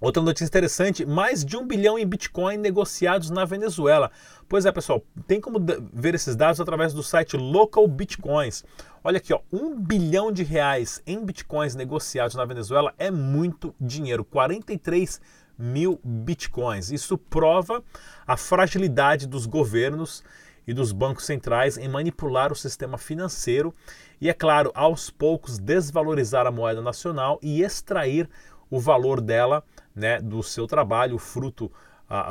Outra 0.00 0.22
notícia 0.22 0.46
interessante: 0.46 1.04
mais 1.04 1.44
de 1.44 1.58
um 1.58 1.66
bilhão 1.66 1.98
em 1.98 2.06
Bitcoin 2.06 2.56
negociados 2.56 3.28
na 3.28 3.44
Venezuela. 3.44 4.10
Pois 4.48 4.64
é, 4.64 4.72
pessoal, 4.72 5.04
tem 5.26 5.40
como 5.40 5.58
ver 5.92 6.14
esses 6.14 6.34
dados 6.34 6.58
através 6.58 6.94
do 6.94 7.02
site 7.02 7.36
Local 7.36 7.86
Bitcoins. 7.86 8.64
Olha 9.04 9.18
aqui, 9.18 9.32
ó, 9.32 9.40
um 9.52 9.78
bilhão 9.78 10.32
de 10.32 10.42
reais 10.42 11.02
em 11.06 11.22
Bitcoins 11.22 11.74
negociados 11.74 12.34
na 12.34 12.46
Venezuela 12.46 12.94
é 12.98 13.10
muito 13.10 13.74
dinheiro. 13.78 14.24
43 14.24 15.20
mil 15.60 16.00
Bitcoins. 16.02 16.90
Isso 16.90 17.18
prova 17.18 17.82
a 18.26 18.36
fragilidade 18.36 19.26
dos 19.26 19.46
governos 19.46 20.24
e 20.66 20.72
dos 20.72 20.92
bancos 20.92 21.26
centrais 21.26 21.76
em 21.76 21.88
manipular 21.88 22.52
o 22.52 22.56
sistema 22.56 22.96
financeiro 22.96 23.74
e, 24.20 24.28
é 24.28 24.34
claro, 24.34 24.70
aos 24.74 25.10
poucos 25.10 25.58
desvalorizar 25.58 26.46
a 26.46 26.50
moeda 26.50 26.80
nacional 26.80 27.38
e 27.42 27.62
extrair 27.62 28.28
o 28.70 28.78
valor 28.78 29.20
dela 29.20 29.64
né, 29.94 30.20
do 30.20 30.42
seu 30.42 30.66
trabalho, 30.66 31.16
o 31.16 31.18
fruto 31.18 31.70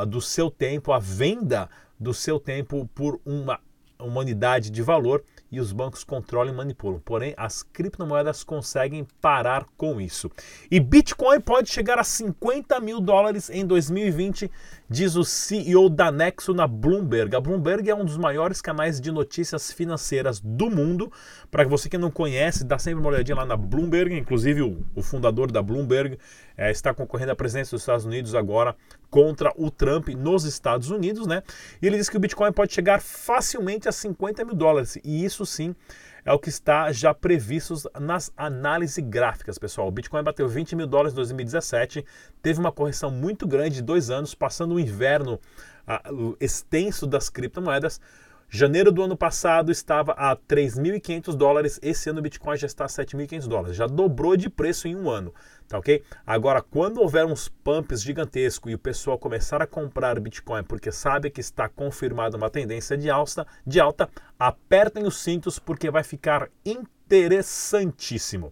do 0.07 0.21
seu 0.21 0.51
tempo, 0.51 0.91
a 0.91 0.99
venda 0.99 1.69
do 1.99 2.13
seu 2.13 2.39
tempo 2.39 2.89
por 2.93 3.19
uma, 3.25 3.59
uma 3.97 4.21
unidade 4.21 4.69
de 4.69 4.81
valor 4.81 5.23
e 5.51 5.59
os 5.59 5.71
bancos 5.71 6.03
controlam 6.03 6.53
e 6.53 6.57
manipulam. 6.57 7.01
Porém, 7.03 7.33
as 7.37 7.63
criptomoedas 7.63 8.43
conseguem 8.43 9.07
parar 9.21 9.65
com 9.77 9.99
isso. 9.99 10.29
E 10.69 10.79
Bitcoin 10.79 11.39
pode 11.39 11.69
chegar 11.69 11.97
a 11.99 12.03
50 12.03 12.79
mil 12.79 12.99
dólares 12.99 13.49
em 13.49 13.65
2020, 13.65 14.49
diz 14.89 15.15
o 15.15 15.23
CEO 15.23 15.89
da 15.89 16.11
Nexo 16.11 16.53
na 16.53 16.67
Bloomberg. 16.67 17.35
A 17.35 17.41
Bloomberg 17.41 17.89
é 17.89 17.95
um 17.95 18.05
dos 18.05 18.17
maiores 18.17 18.61
canais 18.61 18.99
de 18.99 19.11
notícias 19.11 19.71
financeiras 19.71 20.39
do 20.39 20.69
mundo. 20.69 21.11
Para 21.49 21.67
você 21.67 21.89
que 21.89 21.97
não 21.97 22.11
conhece, 22.11 22.63
dá 22.63 22.77
sempre 22.77 22.99
uma 22.99 23.09
olhadinha 23.09 23.37
lá 23.37 23.45
na 23.45 23.57
Bloomberg. 23.57 24.15
Inclusive, 24.15 24.61
o, 24.61 24.85
o 24.95 25.01
fundador 25.01 25.51
da 25.51 25.61
Bloomberg 25.61 26.17
é, 26.59 26.69
está 26.69 26.93
concorrendo 26.93 27.31
à 27.31 27.35
presidência 27.35 27.73
dos 27.73 27.83
Estados 27.83 28.03
Unidos 28.03 28.35
agora 28.35 28.75
contra 29.09 29.49
o 29.55 29.71
Trump 29.71 30.09
nos 30.09 30.43
Estados 30.43 30.91
Unidos, 30.91 31.25
né? 31.25 31.41
E 31.81 31.87
ele 31.87 31.95
diz 31.95 32.09
que 32.09 32.17
o 32.17 32.19
Bitcoin 32.19 32.51
pode 32.51 32.73
chegar 32.73 32.99
facilmente 32.99 33.87
a 33.87 33.93
50 33.93 34.43
mil 34.43 34.53
dólares. 34.53 34.97
E 35.01 35.23
isso 35.23 35.45
sim 35.45 35.73
é 36.25 36.33
o 36.33 36.37
que 36.37 36.49
está 36.49 36.91
já 36.91 37.13
previsto 37.13 37.75
nas 37.97 38.29
análises 38.35 39.01
gráficas, 39.01 39.57
pessoal. 39.57 39.87
O 39.87 39.91
Bitcoin 39.91 40.21
bateu 40.21 40.49
20 40.49 40.75
mil 40.75 40.85
dólares 40.85 41.13
em 41.13 41.15
2017, 41.15 42.05
teve 42.41 42.59
uma 42.59 42.73
correção 42.73 43.09
muito 43.09 43.47
grande 43.47 43.75
de 43.75 43.81
dois 43.81 44.09
anos, 44.09 44.35
passando 44.35 44.75
o 44.75 44.79
inverno 44.81 45.39
uh, 45.87 46.35
extenso 46.41 47.07
das 47.07 47.29
criptomoedas. 47.29 48.01
Janeiro 48.51 48.91
do 48.91 49.03
ano 49.03 49.15
passado 49.15 49.71
estava 49.71 50.13
a 50.13 50.35
3.500 50.35 51.35
dólares, 51.35 51.79
esse 51.83 52.09
ano 52.09 52.17
o 52.17 52.21
Bitcoin 52.23 52.57
já 52.57 52.65
está 52.65 52.85
a 52.85 52.87
7.500 52.87 53.47
dólares, 53.47 53.77
já 53.77 53.85
dobrou 53.85 54.35
de 54.35 54.49
preço 54.49 54.87
em 54.87 54.95
um 54.95 55.07
ano, 55.07 55.31
tá 55.67 55.77
ok? 55.77 56.03
Agora, 56.25 56.59
quando 56.59 56.99
houver 56.99 57.27
uns 57.27 57.47
pumps 57.47 58.01
gigantescos 58.01 58.71
e 58.71 58.75
o 58.75 58.79
pessoal 58.79 59.19
começar 59.19 59.61
a 59.61 59.67
comprar 59.67 60.19
Bitcoin 60.19 60.63
porque 60.63 60.91
sabe 60.91 61.29
que 61.29 61.39
está 61.39 61.69
confirmada 61.69 62.37
uma 62.37 62.49
tendência 62.49 62.97
de 62.97 63.07
alta, 63.07 63.45
de 63.67 63.79
alta, 63.79 64.09
apertem 64.39 65.05
os 65.05 65.17
cintos 65.19 65.59
porque 65.59 65.91
vai 65.91 66.01
ficar 66.01 66.49
interessantíssimo. 66.65 68.51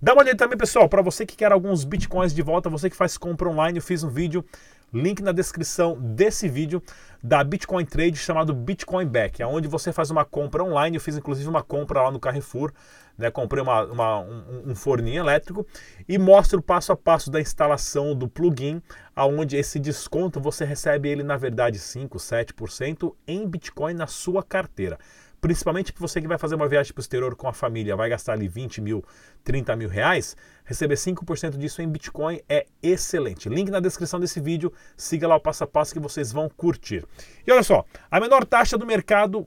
Dá 0.00 0.14
uma 0.14 0.22
olhada 0.22 0.36
também, 0.36 0.58
pessoal, 0.58 0.88
para 0.88 1.00
você 1.00 1.24
que 1.24 1.36
quer 1.36 1.52
alguns 1.52 1.84
bitcoins 1.84 2.34
de 2.34 2.42
volta, 2.42 2.68
você 2.68 2.90
que 2.90 2.96
faz 2.96 3.16
compra 3.16 3.48
online, 3.48 3.78
eu 3.78 3.82
fiz 3.82 4.02
um 4.02 4.08
vídeo 4.08 4.44
link 4.92 5.22
na 5.22 5.32
descrição 5.32 5.98
desse 5.98 6.48
vídeo 6.48 6.82
da 7.22 7.42
Bitcoin 7.42 7.84
Trade 7.84 8.16
chamado 8.16 8.52
Bitcoin 8.52 9.06
Back, 9.06 9.42
onde 9.44 9.68
você 9.68 9.92
faz 9.92 10.10
uma 10.10 10.24
compra 10.24 10.62
online. 10.62 10.96
Eu 10.96 11.00
fiz 11.00 11.16
inclusive 11.16 11.48
uma 11.48 11.62
compra 11.62 12.02
lá 12.02 12.10
no 12.10 12.20
Carrefour, 12.20 12.72
né? 13.16 13.30
comprei 13.30 13.62
uma, 13.62 13.84
uma 13.84 14.20
um, 14.20 14.70
um, 14.70 14.74
forninho 14.74 15.22
elétrico 15.22 15.66
e 16.08 16.18
mostro 16.18 16.58
o 16.58 16.62
passo 16.62 16.92
a 16.92 16.96
passo 16.96 17.30
da 17.30 17.40
instalação 17.40 18.14
do 18.14 18.28
plugin, 18.28 18.82
aonde 19.14 19.56
esse 19.56 19.78
desconto 19.78 20.40
você 20.40 20.64
recebe 20.64 21.08
ele 21.08 21.22
na 21.22 21.36
verdade 21.36 21.78
5, 21.78 22.18
7% 22.18 23.14
em 23.26 23.48
Bitcoin 23.48 23.94
na 23.94 24.06
sua 24.06 24.42
carteira 24.42 24.98
principalmente 25.42 25.92
para 25.92 26.00
você 26.00 26.22
que 26.22 26.28
vai 26.28 26.38
fazer 26.38 26.54
uma 26.54 26.68
viagem 26.68 26.92
para 26.92 27.00
o 27.00 27.02
exterior 27.02 27.34
com 27.34 27.48
a 27.48 27.52
família, 27.52 27.96
vai 27.96 28.08
gastar 28.08 28.34
ali 28.34 28.46
20 28.46 28.80
mil, 28.80 29.04
30 29.42 29.74
mil 29.74 29.88
reais, 29.88 30.36
receber 30.64 30.94
5% 30.94 31.58
disso 31.58 31.82
em 31.82 31.88
Bitcoin 31.88 32.40
é 32.48 32.64
excelente. 32.80 33.48
Link 33.48 33.68
na 33.68 33.80
descrição 33.80 34.20
desse 34.20 34.40
vídeo, 34.40 34.72
siga 34.96 35.26
lá 35.26 35.34
o 35.34 35.40
passo 35.40 35.64
a 35.64 35.66
passo 35.66 35.92
que 35.92 35.98
vocês 35.98 36.30
vão 36.30 36.48
curtir. 36.48 37.04
E 37.44 37.50
olha 37.50 37.64
só, 37.64 37.84
a 38.08 38.20
menor 38.20 38.44
taxa 38.46 38.78
do 38.78 38.86
mercado 38.86 39.44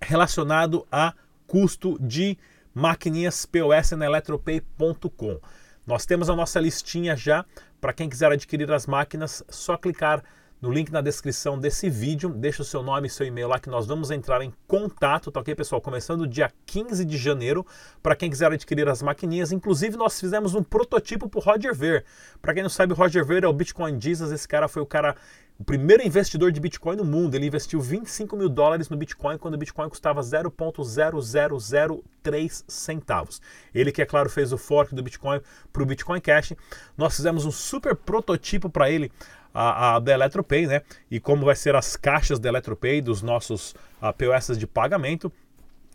relacionado 0.00 0.86
a 0.90 1.12
custo 1.46 1.98
de 2.00 2.38
maquininhas 2.74 3.44
POS 3.44 3.90
na 3.92 4.06
eletropay.com. 4.06 5.38
Nós 5.86 6.06
temos 6.06 6.30
a 6.30 6.34
nossa 6.34 6.58
listinha 6.58 7.14
já, 7.14 7.44
para 7.82 7.92
quem 7.92 8.08
quiser 8.08 8.32
adquirir 8.32 8.72
as 8.72 8.86
máquinas, 8.86 9.44
só 9.50 9.76
clicar 9.76 10.24
no 10.60 10.70
link 10.70 10.90
na 10.90 11.00
descrição 11.00 11.58
desse 11.58 11.90
vídeo. 11.90 12.30
Deixa 12.30 12.62
o 12.62 12.64
seu 12.64 12.82
nome 12.82 13.06
e 13.06 13.10
seu 13.10 13.26
e-mail 13.26 13.48
lá 13.48 13.58
que 13.58 13.68
nós 13.68 13.86
vamos 13.86 14.10
entrar 14.10 14.42
em 14.42 14.52
contato, 14.66 15.30
tá 15.30 15.40
ok, 15.40 15.54
pessoal? 15.54 15.80
Começando 15.80 16.26
dia 16.26 16.50
15 16.64 17.04
de 17.04 17.16
janeiro, 17.16 17.66
para 18.02 18.16
quem 18.16 18.30
quiser 18.30 18.52
adquirir 18.52 18.88
as 18.88 19.02
maquininhas. 19.02 19.52
Inclusive, 19.52 19.96
nós 19.96 20.18
fizemos 20.18 20.54
um 20.54 20.62
prototipo 20.62 21.28
para 21.28 21.38
o 21.38 21.42
Roger 21.42 21.74
Ver. 21.74 22.04
Para 22.40 22.54
quem 22.54 22.62
não 22.62 22.70
sabe, 22.70 22.94
Roger 22.94 23.24
Ver 23.24 23.44
é 23.44 23.48
o 23.48 23.52
Bitcoin 23.52 24.00
Jesus. 24.00 24.32
Esse 24.32 24.48
cara 24.48 24.68
foi 24.68 24.82
o 24.82 24.86
cara 24.86 25.16
o 25.58 25.64
primeiro 25.64 26.06
investidor 26.06 26.52
de 26.52 26.60
Bitcoin 26.60 26.96
no 26.96 27.04
mundo. 27.04 27.34
Ele 27.34 27.46
investiu 27.46 27.80
25 27.80 28.36
mil 28.36 28.50
dólares 28.50 28.90
no 28.90 28.96
Bitcoin 28.96 29.38
quando 29.38 29.54
o 29.54 29.58
Bitcoin 29.58 29.88
custava 29.88 30.20
0,0003 30.20 32.64
centavos. 32.68 33.40
Ele 33.74 33.90
que, 33.90 34.02
é 34.02 34.06
claro, 34.06 34.28
fez 34.28 34.52
o 34.52 34.58
fork 34.58 34.94
do 34.94 35.02
Bitcoin 35.02 35.40
para 35.72 35.82
o 35.82 35.86
Bitcoin 35.86 36.20
Cash. 36.20 36.52
Nós 36.96 37.16
fizemos 37.16 37.44
um 37.46 37.50
super 37.50 37.96
prototipo 37.96 38.68
para 38.68 38.90
ele 38.90 39.10
a, 39.56 39.96
a 39.96 39.98
da 39.98 40.12
Eletropay, 40.12 40.66
né? 40.66 40.82
E 41.10 41.18
como 41.18 41.46
vai 41.46 41.56
ser 41.56 41.74
as 41.74 41.96
caixas 41.96 42.38
da 42.38 42.50
Eletropay 42.50 43.00
dos 43.00 43.22
nossos 43.22 43.74
a, 44.00 44.12
POS 44.12 44.58
de 44.58 44.66
pagamento. 44.66 45.32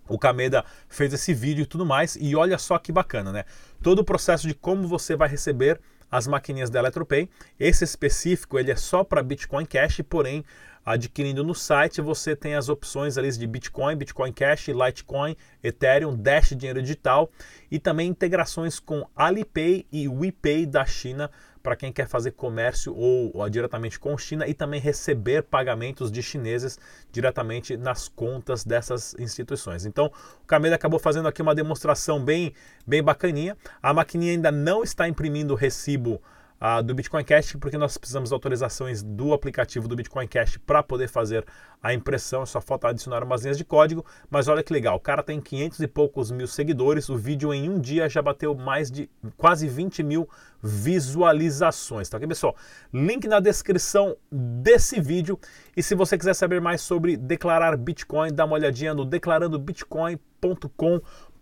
O 0.10 0.18
Kameda 0.18 0.66
fez 0.90 1.14
esse 1.14 1.32
vídeo 1.32 1.62
e 1.62 1.66
tudo 1.66 1.86
mais. 1.86 2.18
E 2.20 2.36
olha 2.36 2.58
só 2.58 2.80
que 2.80 2.92
bacana, 2.92 3.32
né? 3.32 3.46
Todo 3.82 4.00
o 4.00 4.04
processo 4.04 4.48
de 4.48 4.56
como 4.56 4.88
você 4.88 5.16
vai 5.16 5.30
receber 5.30 5.80
as 6.10 6.26
maquininhas 6.26 6.72
da 6.72 6.80
Eletropay. 6.80 7.30
Esse 7.60 7.84
específico 7.84 8.58
ele 8.58 8.72
é 8.72 8.76
só 8.76 9.04
para 9.04 9.22
Bitcoin 9.22 9.66
Cash, 9.66 10.02
porém 10.10 10.44
adquirindo 10.84 11.44
no 11.44 11.54
site 11.54 12.02
você 12.02 12.36
tem 12.36 12.56
as 12.56 12.68
opções 12.68 13.16
ali 13.16 13.32
de 13.32 13.46
Bitcoin, 13.46 13.96
Bitcoin 13.96 14.34
Cash, 14.34 14.70
Litecoin, 14.70 15.38
Ethereum, 15.64 16.16
Dash 16.16 16.50
dinheiro 16.50 16.82
digital 16.82 17.30
e 17.70 17.78
também 17.78 18.10
integrações 18.10 18.80
com 18.80 19.08
Alipay 19.16 19.86
e 19.92 20.10
WePay 20.10 20.66
da 20.66 20.84
China 20.84 21.30
para 21.62 21.76
quem 21.76 21.92
quer 21.92 22.08
fazer 22.08 22.32
comércio 22.32 22.96
ou, 22.96 23.32
ou, 23.34 23.50
diretamente 23.50 24.00
com 24.00 24.18
China 24.18 24.48
e 24.48 24.54
também 24.54 24.80
receber 24.80 25.44
pagamentos 25.44 26.12
de 26.12 26.22
chineses 26.22 26.80
diretamente 27.12 27.78
nas 27.78 28.08
contas 28.08 28.64
dessas 28.64 29.16
instituições. 29.20 29.86
Então, 29.86 30.12
o 30.44 30.46
Kameda 30.46 30.76
acabou 30.76 31.00
fazendo 31.00 31.28
aqui 31.28 31.42
uma 31.42 31.56
demonstração 31.56 32.24
bem, 32.24 32.54
bem 32.86 33.04
bacaninha. 33.04 33.58
A 33.82 33.94
maquininha 33.94 34.34
ainda 34.34 34.52
não 34.52 34.84
está 34.84 35.08
imprimindo 35.08 35.54
o 35.54 35.58
recibo 35.58 36.22
uh, 36.62 36.84
do 36.84 36.94
Bitcoin 36.94 37.24
Cash, 37.24 37.56
porque 37.60 37.78
nós 37.78 37.98
precisamos 37.98 38.30
de 38.30 38.34
autorizações 38.34 39.02
do 39.02 39.34
aplicativo 39.34 39.88
do 39.88 39.96
Bitcoin 39.96 40.28
Cash 40.28 40.58
para 40.58 40.84
poder 40.84 41.08
fazer 41.08 41.44
a 41.82 41.94
impressão. 41.94 42.46
Só 42.46 42.62
falta 42.62 42.90
adicionar 42.90 43.24
umas 43.24 43.42
linhas 43.42 43.58
de 43.58 43.66
código. 43.66 44.06
Mas 44.30 44.48
olha 44.48 44.62
que 44.62 44.72
legal, 44.72 44.96
o 44.96 45.00
cara 45.00 45.24
tem 45.24 45.42
500 45.42 45.80
e 45.80 45.88
poucos 45.88 46.30
mil 46.30 46.48
seguidores. 46.48 47.10
O 47.10 47.18
vídeo 47.18 47.54
em 47.54 47.68
um 47.68 47.80
dia 47.80 48.08
já 48.08 48.22
bateu 48.22 48.54
mais 48.54 48.92
de 48.92 49.10
quase 49.36 49.68
20 49.68 50.04
mil 50.04 50.30
visualizações. 50.62 52.08
Tá 52.08 52.18
aqui, 52.18 52.28
pessoal? 52.28 52.56
Link 52.94 53.28
na 53.28 53.40
descrição 53.40 54.16
desse 54.32 55.02
vídeo. 55.02 55.40
E 55.76 55.82
se 55.82 55.96
você 55.96 56.18
quiser 56.18 56.36
saber 56.36 56.62
mais 56.62 56.82
sobre 56.82 57.18
declarar 57.18 57.76
Bitcoin, 57.76 58.32
dá 58.32 58.46
uma 58.46 58.54
olhadinha 58.54 58.94
no 58.94 59.06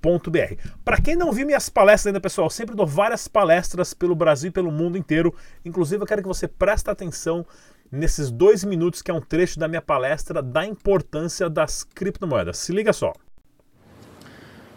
declarandobitcoin.com 0.01 0.79
para 0.83 1.01
quem 1.01 1.15
não 1.15 1.31
viu 1.31 1.45
minhas 1.45 1.69
palestras 1.69 2.07
ainda, 2.07 2.21
pessoal, 2.21 2.49
sempre 2.49 2.75
dou 2.75 2.87
várias 2.87 3.27
palestras 3.27 3.93
pelo 3.93 4.15
Brasil 4.15 4.49
e 4.49 4.51
pelo 4.51 4.71
mundo 4.71 4.97
inteiro. 4.97 5.33
Inclusive, 5.63 6.01
eu 6.01 6.07
quero 6.07 6.21
que 6.21 6.27
você 6.27 6.47
preste 6.47 6.89
atenção 6.89 7.45
nesses 7.91 8.31
dois 8.31 8.63
minutos, 8.63 9.01
que 9.01 9.11
é 9.11 9.13
um 9.13 9.21
trecho 9.21 9.59
da 9.59 9.67
minha 9.67 9.81
palestra 9.81 10.41
da 10.41 10.65
importância 10.65 11.49
das 11.49 11.83
criptomoedas. 11.83 12.57
Se 12.57 12.71
liga 12.71 12.93
só. 12.93 13.13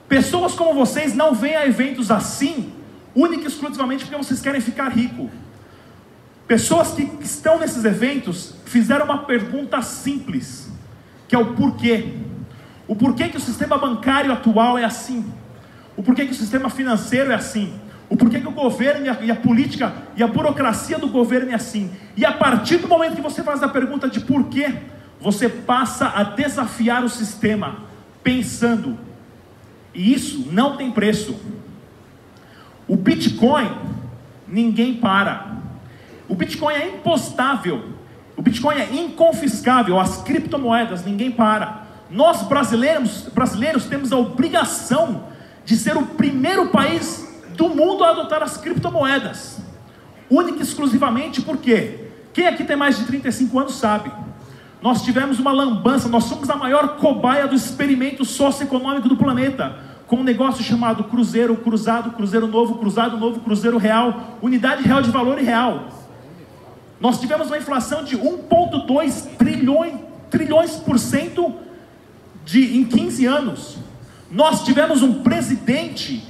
Pessoas 0.09 0.55
como 0.55 0.75
vocês 0.75 1.15
não 1.15 1.35
vêm 1.35 1.57
a 1.57 1.67
eventos 1.67 2.11
assim, 2.11 2.73
única 3.15 3.45
e 3.45 3.47
exclusivamente 3.47 4.05
porque 4.05 4.17
vocês 4.17 4.41
querem 4.41 4.61
ficar 4.61 4.89
rico. 4.89 5.31
Pessoas 6.47 6.93
que 6.93 7.03
estão 7.23 7.59
nesses 7.59 7.85
eventos 7.85 8.55
fizeram 8.67 9.05
uma 9.05 9.25
pergunta 9.25 9.81
simples, 9.81 10.71
que 11.29 11.35
é 11.35 11.39
o 11.39 11.55
porquê. 11.55 12.15
O 12.93 12.95
porquê 12.95 13.31
que 13.31 13.39
o 13.39 13.41
sistema 13.41 13.79
bancário 13.79 14.31
atual 14.31 14.77
é 14.77 14.85
assim. 14.85 15.25
O 15.97 16.03
porquê 16.03 16.27
que 16.27 16.33
o 16.33 16.35
sistema 16.35 16.69
financeiro 16.69 17.33
é 17.33 17.35
assim. 17.35 17.73
O 18.11 18.19
porquê 18.19 18.39
que 18.39 18.47
o 18.47 18.53
governo 18.53 19.07
e 19.07 19.09
a, 19.09 19.19
e 19.23 19.31
a, 19.31 19.35
política 19.35 19.95
e 20.15 20.23
a 20.23 20.27
burocracia 20.27 20.99
do 20.99 21.09
governo 21.09 21.53
é 21.53 21.55
assim. 21.55 21.91
E 22.15 22.27
a 22.27 22.33
partir 22.33 22.77
do 22.77 22.87
momento 22.87 23.17
que 23.17 23.23
você 23.23 23.43
faz 23.43 23.63
a 23.63 23.69
pergunta 23.69 24.11
de 24.11 24.21
porquê, 24.21 24.75
você 25.19 25.49
passa 25.49 26.07
a 26.09 26.23
desafiar 26.23 27.03
o 27.03 27.09
sistema, 27.09 27.79
pensando. 28.23 28.99
E 29.95 30.13
isso 30.13 30.49
não 30.53 30.77
tem 30.77 30.91
preço. 30.91 31.41
O 32.87 32.95
Bitcoin, 32.95 33.75
ninguém 34.47 34.97
para. 34.97 35.63
O 36.29 36.35
Bitcoin 36.35 36.75
é 36.75 36.89
impostável. 36.91 37.87
O 38.37 38.43
Bitcoin 38.43 38.77
é 38.77 38.93
inconfiscável. 38.93 39.99
As 39.99 40.21
criptomoedas, 40.21 41.07
ninguém 41.07 41.31
para. 41.31 41.82
Nós 42.13 42.43
brasileiros, 42.43 43.23
brasileiros 43.35 43.87
temos 43.87 44.13
a 44.13 44.19
obrigação 44.19 45.25
de 45.65 45.77
ser 45.77 45.97
o 45.97 46.03
primeiro 46.03 46.69
país 46.69 47.27
do 47.57 47.71
mundo 47.71 48.05
a 48.05 48.11
adotar 48.11 48.43
as 48.43 48.59
criptomoedas. 48.59 49.63
Única 50.29 50.59
e 50.59 50.63
exclusivamente 50.63 51.41
porque 51.41 52.09
quem 52.35 52.47
aqui 52.47 52.65
tem 52.65 52.77
mais 52.77 52.99
de 52.99 53.07
35 53.07 53.59
anos 53.59 53.77
sabe. 53.77 54.13
Nós 54.83 55.03
tivemos 55.03 55.39
uma 55.39 55.53
lambança, 55.53 56.09
nós 56.09 56.25
somos 56.25 56.51
a 56.51 56.57
maior 56.57 56.97
cobaia 56.97 57.47
do 57.47 57.55
experimento 57.55 58.25
socioeconômico 58.27 59.09
do 59.09 59.17
planeta, 59.17 59.79
com 60.07 60.17
um 60.17 60.23
negócio 60.23 60.63
chamado 60.63 61.05
Cruzeiro, 61.05 61.57
Cruzado, 61.57 62.11
Cruzeiro 62.11 62.47
Novo, 62.47 62.75
Cruzado 62.75 63.17
Novo, 63.17 63.41
Cruzeiro 63.41 63.79
Real, 63.79 64.39
Unidade 64.43 64.83
Real 64.83 65.01
de 65.01 65.11
Valor 65.11 65.39
e 65.39 65.45
Real. 65.45 65.89
Nós 67.01 67.19
tivemos 67.19 67.47
uma 67.47 67.57
inflação 67.57 68.05
de 68.05 68.19
1,2 68.19 69.37
trilhões, 69.39 69.95
trilhões 70.29 70.77
por 70.77 70.99
cento 70.99 71.55
de, 72.45 72.77
em 72.77 72.85
15 72.85 73.27
anos. 73.27 73.79
Nós 74.31 74.65
tivemos 74.65 75.03
um 75.03 75.23
presidente, 75.23 76.27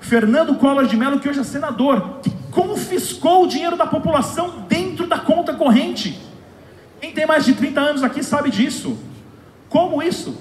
Fernando 0.00 0.56
Collor 0.56 0.86
de 0.86 0.96
Mello, 0.96 1.20
que 1.20 1.28
hoje 1.28 1.40
é 1.40 1.44
senador, 1.44 2.18
que 2.22 2.30
confiscou 2.50 3.44
o 3.44 3.46
dinheiro 3.46 3.76
da 3.76 3.86
população 3.86 4.64
dentro 4.68 5.06
da 5.06 5.18
conta 5.18 5.54
corrente. 5.54 6.20
Quem 7.00 7.12
tem 7.12 7.26
mais 7.26 7.44
de 7.44 7.54
30 7.54 7.80
anos 7.80 8.02
aqui 8.02 8.22
sabe 8.22 8.50
disso. 8.50 8.98
Como 9.68 10.02
isso? 10.02 10.36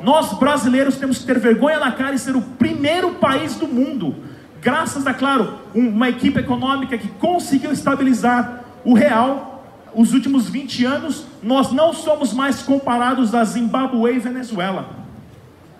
Nós 0.00 0.32
brasileiros 0.32 0.96
temos 0.96 1.18
que 1.18 1.26
ter 1.26 1.38
vergonha 1.38 1.78
na 1.78 1.92
cara 1.92 2.14
e 2.14 2.18
ser 2.18 2.36
o 2.36 2.40
primeiro 2.40 3.12
país 3.14 3.56
do 3.56 3.66
mundo, 3.66 4.14
graças 4.60 5.06
a, 5.06 5.14
claro, 5.14 5.58
uma 5.74 6.08
equipe 6.08 6.38
econômica 6.38 6.96
que 6.96 7.08
conseguiu 7.08 7.72
estabilizar 7.72 8.64
o 8.84 8.94
real. 8.94 9.47
Os 9.94 10.12
últimos 10.12 10.48
20 10.48 10.84
anos, 10.84 11.24
nós 11.42 11.72
não 11.72 11.92
somos 11.92 12.32
mais 12.32 12.62
comparados 12.62 13.34
a 13.34 13.42
Zimbábue 13.44 14.14
e 14.14 14.18
Venezuela, 14.18 14.88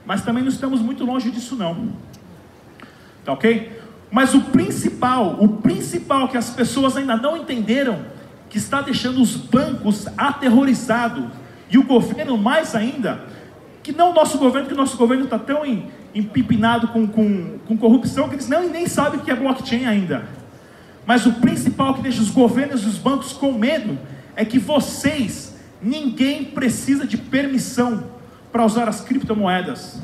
mas 0.07 0.23
também 0.23 0.43
não 0.43 0.51
estamos 0.51 0.81
muito 0.81 1.05
longe 1.05 1.31
disso, 1.31 1.57
não. 1.57 1.93
Tá 3.25 3.33
ok? 3.33 3.79
Mas 4.11 4.35
o 4.35 4.41
principal, 4.41 5.37
o 5.39 5.49
principal 5.49 6.29
que 6.29 6.37
as 6.37 6.51
pessoas 6.51 6.97
ainda 6.97 7.17
não 7.17 7.37
entenderam, 7.37 7.99
que 8.49 8.57
está 8.57 8.81
deixando 8.81 9.21
os 9.21 9.37
bancos 9.37 10.07
aterrorizados 10.17 11.25
e 11.71 11.77
o 11.77 11.83
governo 11.83 12.39
mais 12.39 12.75
ainda, 12.75 13.21
que 13.83 13.93
não 13.93 14.11
o 14.11 14.15
nosso 14.15 14.39
governo, 14.39 14.67
que 14.67 14.75
o 14.75 14.77
nosso 14.77 14.97
governo 14.97 15.25
está 15.25 15.39
tão 15.39 15.63
empipinado 16.15 16.89
com, 16.89 17.07
com, 17.07 17.59
com 17.67 17.77
corrupção 17.77 18.29
que 18.29 18.37
eles 18.37 18.49
não, 18.49 18.69
nem 18.69 18.87
sabem 18.87 19.21
o 19.21 19.23
que 19.23 19.31
é 19.31 19.37
blockchain 19.37 19.85
ainda. 19.85 20.38
Mas 21.09 21.25
o 21.25 21.33
principal 21.33 21.95
que 21.95 22.03
deixa 22.03 22.21
os 22.21 22.29
governos 22.29 22.83
e 22.83 22.87
os 22.87 22.99
bancos 22.99 23.33
com 23.33 23.51
medo 23.51 23.99
é 24.37 24.45
que 24.45 24.59
vocês, 24.59 25.57
ninguém 25.81 26.45
precisa 26.45 27.07
de 27.07 27.17
permissão 27.17 28.05
para 28.53 28.63
usar 28.63 28.87
as 28.91 29.01
criptomoedas. 29.01 29.99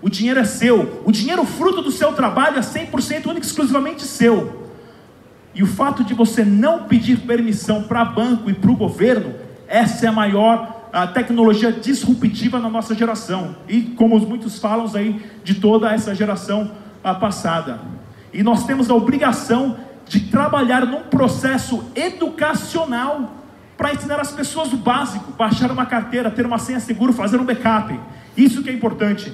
O 0.00 0.08
dinheiro 0.08 0.40
é 0.40 0.44
seu. 0.44 1.02
O 1.04 1.12
dinheiro 1.12 1.44
fruto 1.44 1.82
do 1.82 1.92
seu 1.92 2.14
trabalho 2.14 2.56
é 2.56 2.62
100% 2.62 3.26
único 3.26 3.44
exclusivamente 3.44 4.04
seu. 4.04 4.70
E 5.54 5.62
o 5.62 5.66
fato 5.66 6.02
de 6.02 6.14
você 6.14 6.42
não 6.42 6.84
pedir 6.84 7.18
permissão 7.18 7.82
para 7.82 8.02
banco 8.02 8.48
e 8.48 8.54
para 8.54 8.70
o 8.70 8.76
governo, 8.76 9.34
essa 9.68 10.06
é 10.06 10.08
a 10.08 10.12
maior 10.12 10.88
a 10.90 11.06
tecnologia 11.06 11.70
disruptiva 11.70 12.58
na 12.58 12.70
nossa 12.70 12.94
geração. 12.94 13.56
E 13.68 13.82
como 13.82 14.18
muitos 14.20 14.58
falam 14.58 14.90
aí, 14.94 15.22
de 15.44 15.56
toda 15.56 15.92
essa 15.92 16.14
geração 16.14 16.72
passada. 17.02 17.78
E 18.32 18.42
nós 18.42 18.64
temos 18.64 18.88
a 18.88 18.94
obrigação 18.94 19.76
de 20.08 20.20
trabalhar 20.20 20.86
num 20.86 21.02
processo 21.02 21.84
educacional 21.94 23.34
para 23.76 23.92
ensinar 23.92 24.20
as 24.20 24.32
pessoas 24.32 24.72
o 24.72 24.76
básico, 24.76 25.32
baixar 25.32 25.70
uma 25.70 25.84
carteira, 25.84 26.30
ter 26.30 26.46
uma 26.46 26.58
senha 26.58 26.80
segura, 26.80 27.12
fazer 27.12 27.38
um 27.38 27.44
backup. 27.44 27.98
Isso 28.36 28.62
que 28.62 28.70
é 28.70 28.72
importante. 28.72 29.32